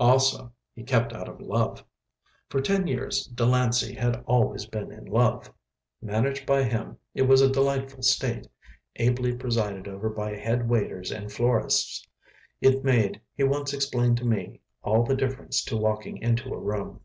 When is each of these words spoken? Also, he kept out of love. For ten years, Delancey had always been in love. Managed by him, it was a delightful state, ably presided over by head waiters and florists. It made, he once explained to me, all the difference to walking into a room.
Also, 0.00 0.52
he 0.74 0.82
kept 0.82 1.12
out 1.12 1.28
of 1.28 1.40
love. 1.40 1.84
For 2.48 2.60
ten 2.60 2.88
years, 2.88 3.24
Delancey 3.28 3.94
had 3.94 4.20
always 4.26 4.66
been 4.66 4.90
in 4.90 5.04
love. 5.04 5.52
Managed 6.02 6.44
by 6.44 6.64
him, 6.64 6.98
it 7.14 7.22
was 7.22 7.40
a 7.40 7.48
delightful 7.48 8.02
state, 8.02 8.48
ably 8.96 9.32
presided 9.32 9.86
over 9.86 10.10
by 10.10 10.34
head 10.34 10.68
waiters 10.68 11.12
and 11.12 11.30
florists. 11.30 12.04
It 12.60 12.82
made, 12.82 13.20
he 13.36 13.44
once 13.44 13.72
explained 13.72 14.16
to 14.16 14.24
me, 14.24 14.58
all 14.82 15.04
the 15.04 15.14
difference 15.14 15.62
to 15.66 15.76
walking 15.76 16.16
into 16.16 16.52
a 16.52 16.58
room. 16.58 17.00